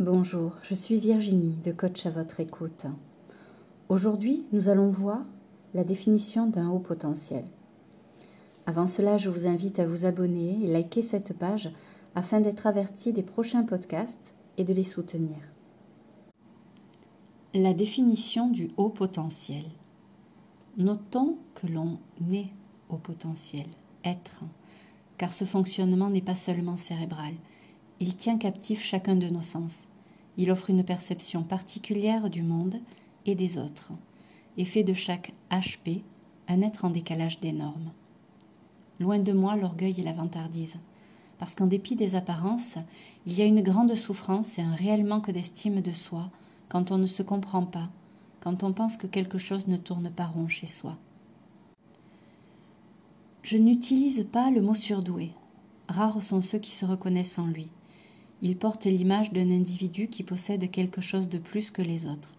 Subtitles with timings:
[0.00, 2.86] Bonjour, je suis Virginie de Coach à votre écoute.
[3.88, 5.22] Aujourd'hui, nous allons voir
[5.72, 7.44] la définition d'un haut potentiel.
[8.66, 11.70] Avant cela, je vous invite à vous abonner et liker cette page
[12.16, 15.36] afin d'être averti des prochains podcasts et de les soutenir.
[17.54, 19.64] La définition du haut potentiel.
[20.76, 22.00] Notons que l'on
[22.32, 22.48] est
[22.88, 23.66] au potentiel,
[24.02, 24.42] être,
[25.18, 27.34] car ce fonctionnement n'est pas seulement cérébral,
[28.00, 29.80] il tient captif chacun de nos sens.
[30.36, 32.80] Il offre une perception particulière du monde
[33.26, 33.92] et des autres,
[34.56, 36.02] et fait de chaque HP
[36.48, 37.92] un être en décalage des normes.
[39.00, 40.78] Loin de moi l'orgueil et la vantardise,
[41.38, 42.76] parce qu'en dépit des apparences,
[43.26, 46.30] il y a une grande souffrance et un réel manque d'estime de soi
[46.68, 47.88] quand on ne se comprend pas,
[48.40, 50.96] quand on pense que quelque chose ne tourne pas rond chez soi.
[53.42, 55.32] Je n'utilise pas le mot surdoué.
[55.88, 57.68] Rares sont ceux qui se reconnaissent en lui.
[58.42, 62.36] Il porte l'image d'un individu qui possède quelque chose de plus que les autres.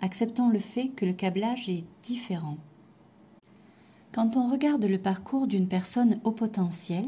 [0.00, 2.58] Acceptons le fait que le câblage est différent.
[4.12, 7.04] Quand on regarde le parcours d'une personne au potentiel,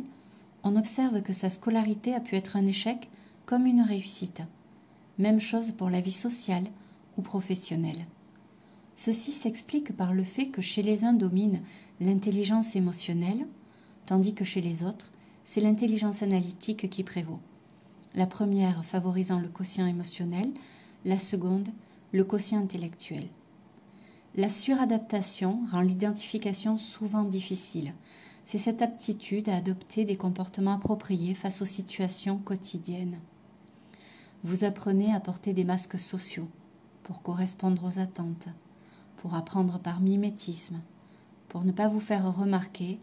[0.63, 3.09] on observe que sa scolarité a pu être un échec
[3.47, 4.43] comme une réussite.
[5.19, 6.67] Même chose pour la vie sociale
[7.17, 8.07] ou professionnelle.
[8.95, 11.61] Ceci s'explique par le fait que chez les uns domine
[12.01, 13.47] l'intelligence émotionnelle,
[14.07, 15.13] tandis que chez les autres,
[15.45, 17.41] c'est l'intelligence analytique qui prévaut
[18.15, 20.51] la première favorisant le quotient émotionnel,
[21.05, 21.69] la seconde
[22.13, 23.25] le quotient intellectuel.
[24.35, 27.95] La suradaptation rend l'identification souvent difficile.
[28.45, 33.19] C'est cette aptitude à adopter des comportements appropriés face aux situations quotidiennes.
[34.45, 36.49] Vous apprenez à porter des masques sociaux
[37.03, 38.49] pour correspondre aux attentes,
[39.17, 40.81] pour apprendre par mimétisme,
[41.49, 43.01] pour ne pas vous faire remarquer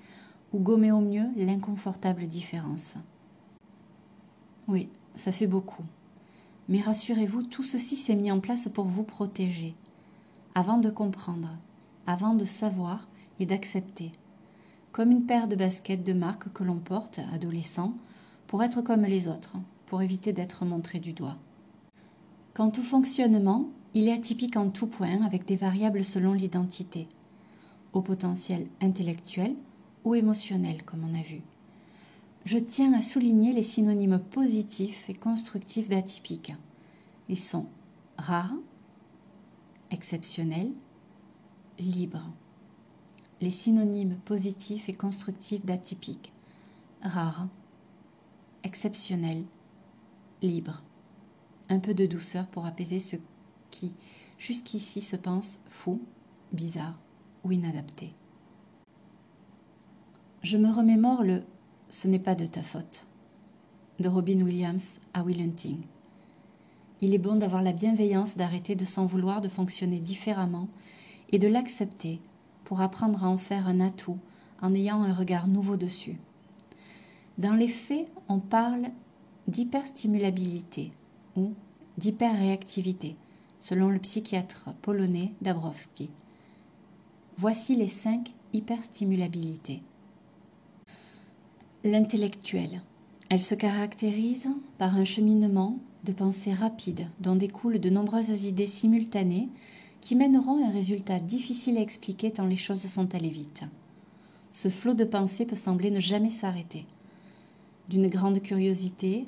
[0.54, 2.96] ou gommer au mieux l'inconfortable différence.
[4.68, 5.84] Oui, ça fait beaucoup.
[6.70, 9.76] Mais rassurez-vous, tout ceci s'est mis en place pour vous protéger,
[10.56, 11.56] avant de comprendre,
[12.08, 13.08] avant de savoir
[13.40, 14.12] et d'accepter.
[14.92, 17.94] Comme une paire de baskets de marque que l'on porte, adolescent,
[18.48, 21.38] pour être comme les autres, pour éviter d'être montré du doigt.
[22.56, 27.08] Quant au fonctionnement, il est atypique en tout point avec des variables selon l'identité,
[27.94, 29.56] au potentiel intellectuel
[30.04, 31.42] ou émotionnel comme on a vu
[32.46, 36.54] je tiens à souligner les synonymes positifs et constructifs d'atypique.
[37.28, 37.66] Ils sont
[38.18, 38.54] rares,
[39.90, 40.72] exceptionnels,
[41.80, 42.30] libres.
[43.42, 46.32] Les synonymes positifs et constructifs d'atypique.
[47.02, 47.48] Rare,
[48.64, 49.44] exceptionnel,
[50.44, 50.84] libre.
[51.70, 53.16] Un peu de douceur pour apaiser ce
[53.72, 53.96] qui,
[54.38, 56.00] jusqu'ici, se pense fou,
[56.54, 57.02] bizarre
[57.44, 58.14] ou inadapté.
[60.44, 61.42] Je me remémore le
[61.90, 63.06] ce n'est pas de ta faute.
[64.00, 65.82] De Robin Williams à Will Hunting.
[67.02, 70.68] Il est bon d'avoir la bienveillance d'arrêter de s'en vouloir de fonctionner différemment
[71.32, 72.20] et de l'accepter
[72.64, 74.20] pour apprendre à en faire un atout
[74.62, 76.20] en ayant un regard nouveau dessus.
[77.38, 78.88] Dans les faits, on parle
[79.48, 80.94] d'hyperstimulabilité
[81.36, 81.54] ou
[81.98, 83.16] d'hyperréactivité,
[83.60, 86.10] selon le psychiatre polonais Dabrowski.
[87.38, 89.84] Voici les cinq hyperstimulabilités.
[91.88, 92.82] L'intellectuelle.
[93.30, 94.48] Elle se caractérise
[94.80, 99.50] par un cheminement de pensée rapide dont découlent de nombreuses idées simultanées
[100.02, 103.66] qui mèneront à un résultat difficile à expliquer tant les choses sont allées vite.
[104.52, 106.88] Ce flot de pensée peut sembler ne jamais s'arrêter.
[107.88, 109.26] D'une grande curiosité,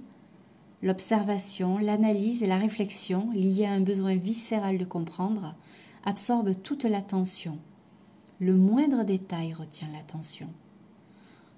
[0.82, 5.54] l'observation, l'analyse et la réflexion liées à un besoin viscéral de comprendre
[6.06, 7.60] absorbent toute l'attention.
[8.40, 10.50] Le moindre détail retient l'attention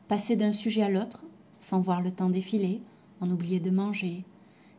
[0.10, 1.24] passer d'un sujet à l'autre,
[1.60, 2.82] sans voir le temps défiler,
[3.22, 4.26] en oublier de manger,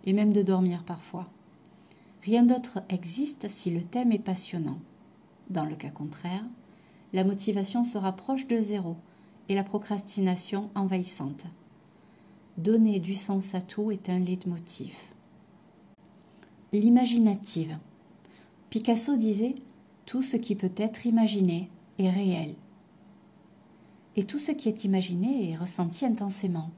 [0.05, 1.31] et même de dormir parfois.
[2.23, 4.81] Rien d'autre existe si le thème est passionnant.
[5.49, 6.45] Dans le cas contraire,
[7.13, 8.97] la motivation se rapproche de zéro
[9.49, 11.45] et la procrastination envahissante.
[12.59, 14.97] Donner du sens à tout est un leitmotiv.
[16.73, 17.79] L'imaginative.
[18.69, 19.55] Picasso disait
[20.06, 22.56] Tout ce qui peut être imaginé est réel
[24.17, 26.71] et tout ce qui est imaginé est ressenti intensément.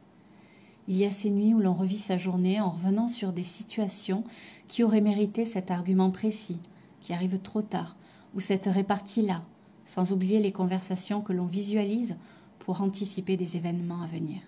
[0.88, 4.24] Il y a ces nuits où l'on revit sa journée en revenant sur des situations
[4.68, 6.60] qui auraient mérité cet argument précis,
[7.00, 7.96] qui arrive trop tard,
[8.34, 9.44] ou cette répartie-là,
[9.84, 12.16] sans oublier les conversations que l'on visualise
[12.58, 14.40] pour anticiper des événements à venir.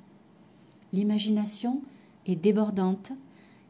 [0.92, 1.82] L'imagination
[2.26, 3.12] est débordante,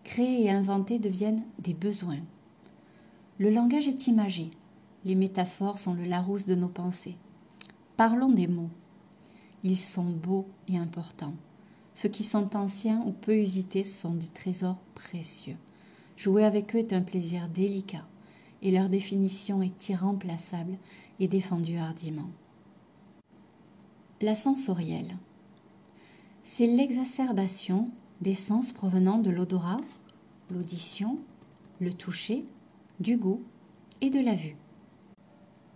[0.05, 2.21] créer et inventer deviennent des besoins.
[3.39, 4.51] Le langage est imagé,
[5.05, 7.17] les métaphores sont le Larousse de nos pensées.
[7.97, 8.71] Parlons des mots.
[9.67, 11.33] Ils sont beaux et importants.
[11.95, 15.57] Ceux qui sont anciens ou peu usités sont des trésors précieux.
[16.19, 18.07] Jouer avec eux est un plaisir délicat
[18.61, 20.77] et leur définition est irremplaçable
[21.19, 22.29] et défendue hardiment.
[24.21, 25.17] La sensorielle.
[26.43, 27.89] C'est l'exacerbation
[28.21, 29.81] des sens provenant de l'odorat,
[30.51, 31.19] l'audition,
[31.81, 32.45] le toucher,
[33.01, 33.43] du goût
[34.03, 34.57] et de la vue.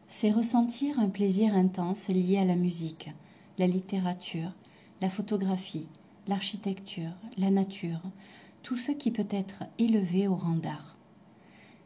[0.08, 3.10] C'est ressentir un plaisir intense lié à la musique,
[3.58, 4.52] la littérature,
[5.00, 5.88] la photographie,
[6.28, 8.00] l'architecture, la nature,
[8.62, 10.96] tout ce qui peut être élevé au rang d'art.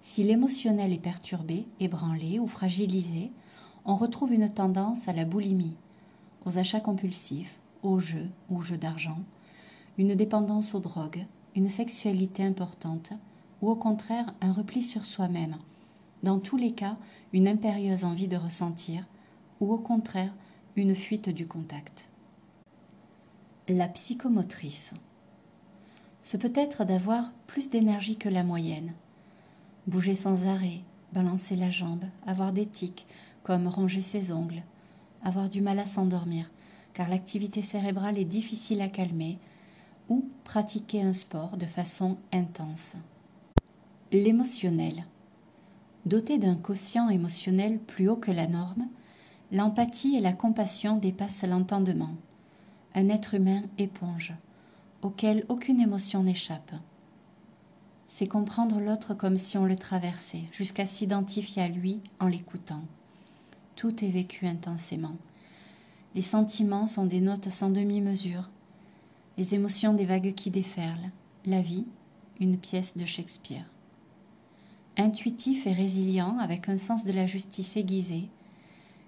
[0.03, 3.31] Si l'émotionnel est perturbé, ébranlé ou fragilisé,
[3.85, 5.77] on retrouve une tendance à la boulimie,
[6.45, 9.19] aux achats compulsifs, aux jeux ou jeux d'argent,
[9.97, 11.25] une dépendance aux drogues,
[11.57, 13.13] une sexualité importante,
[13.63, 15.57] ou au contraire un repli sur soi-même.
[16.23, 16.97] Dans tous les cas,
[17.33, 19.07] une impérieuse envie de ressentir,
[19.61, 20.35] ou au contraire
[20.77, 22.09] une fuite du contact.
[23.69, 24.95] La psychomotrice.
[26.23, 28.93] Ce peut être d'avoir plus d'énergie que la moyenne,
[29.87, 30.81] bouger sans arrêt,
[31.13, 33.07] balancer la jambe, avoir des tics
[33.43, 34.63] comme ronger ses ongles,
[35.23, 36.51] avoir du mal à s'endormir
[36.95, 39.39] car l'activité cérébrale est difficile à calmer,
[40.09, 42.95] ou pratiquer un sport de façon intense.
[44.11, 45.07] L'émotionnel.
[46.05, 48.89] Doté d'un quotient émotionnel plus haut que la norme,
[49.53, 52.17] l'empathie et la compassion dépassent l'entendement.
[52.95, 54.33] Un être humain éponge,
[55.03, 56.73] auquel aucune émotion n'échappe.
[58.09, 62.83] C'est comprendre l'autre comme si on le traversait, jusqu'à s'identifier à lui en l'écoutant.
[63.77, 65.17] Tout est vécu intensément.
[66.15, 68.51] Les sentiments sont des notes sans demi-mesure,
[69.37, 71.11] les émotions des vagues qui déferlent,
[71.45, 71.87] la vie,
[72.41, 73.65] une pièce de Shakespeare.
[74.97, 78.29] Intuitif et résilient, avec un sens de la justice aiguisé,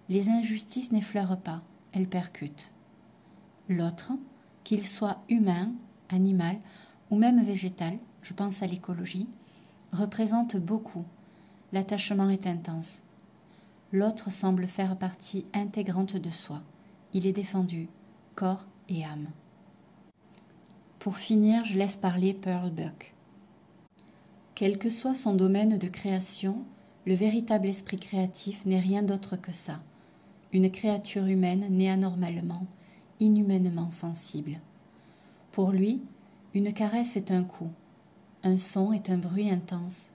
[0.09, 1.63] les injustices n'effleurent pas,
[1.93, 2.71] elles percutent.
[3.69, 4.13] L'autre,
[4.63, 5.73] qu'il soit humain,
[6.11, 6.59] animal
[7.11, 9.29] ou même végétal, je pense à l'écologie,
[9.93, 11.05] représente beaucoup.
[11.73, 13.03] L'attachement est intense.
[13.93, 16.63] L'autre semble faire partie intégrante de soi.
[17.13, 17.89] Il est défendu,
[18.35, 19.29] corps et âme.
[20.99, 23.15] Pour finir, je laisse parler Pearl Buck.
[24.55, 26.65] Quel que soit son domaine de création,
[27.07, 29.81] le véritable esprit créatif n'est rien d'autre que ça,
[30.55, 32.65] une créature humaine née anormalement,
[33.19, 34.61] inhumainement sensible.
[35.51, 36.01] Pour lui,
[36.55, 37.71] une caresse est un coup,
[38.45, 40.13] un son est un bruit intense,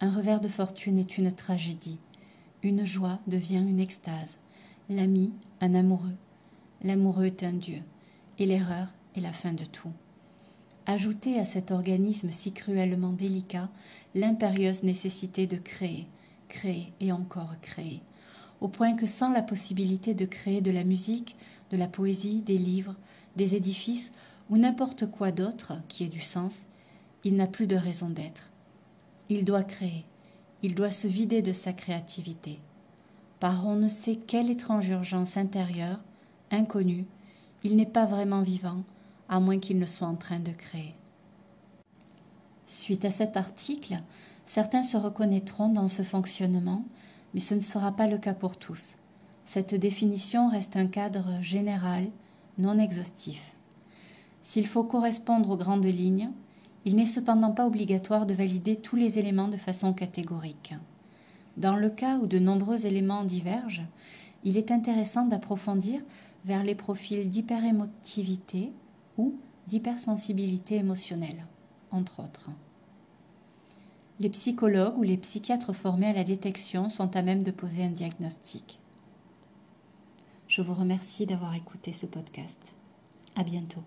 [0.00, 1.98] un revers de fortune est une tragédie,
[2.62, 4.38] une joie devient une extase,
[4.88, 6.16] l'ami un amoureux,
[6.82, 7.82] l'amoureux est un dieu,
[8.38, 9.92] et l'erreur est la fin de tout.
[10.86, 13.68] Ajoutez à cet organisme si cruellement délicat
[14.14, 16.06] l'impérieuse nécessité de créer,
[16.48, 18.00] créer et encore créer,
[18.60, 21.36] au point que sans la possibilité de créer de la musique,
[21.70, 22.96] de la poésie, des livres,
[23.36, 24.12] des édifices
[24.50, 26.66] ou n'importe quoi d'autre qui ait du sens,
[27.24, 28.50] il n'a plus de raison d'être.
[29.28, 30.04] Il doit créer,
[30.62, 32.58] il doit se vider de sa créativité.
[33.40, 36.00] Par on ne sait quelle étrange urgence intérieure,
[36.50, 37.06] inconnue,
[37.62, 38.82] il n'est pas vraiment vivant,
[39.28, 40.94] à moins qu'il ne soit en train de créer.
[42.66, 44.00] Suite à cet article,
[44.46, 46.84] certains se reconnaîtront dans ce fonctionnement,
[47.34, 48.96] mais ce ne sera pas le cas pour tous.
[49.44, 52.06] Cette définition reste un cadre général,
[52.56, 53.56] non exhaustif.
[54.40, 56.30] S'il faut correspondre aux grandes lignes,
[56.84, 60.74] il n'est cependant pas obligatoire de valider tous les éléments de façon catégorique.
[61.56, 63.86] Dans le cas où de nombreux éléments divergent,
[64.44, 66.00] il est intéressant d'approfondir
[66.44, 68.72] vers les profils d'hyperémotivité
[69.16, 69.34] ou
[69.66, 71.46] d'hypersensibilité émotionnelle,
[71.90, 72.50] entre autres.
[74.20, 77.90] Les psychologues ou les psychiatres formés à la détection sont à même de poser un
[77.90, 78.78] diagnostic.
[80.46, 82.76] Je vous remercie d'avoir écouté ce podcast.
[83.34, 83.82] À bientôt.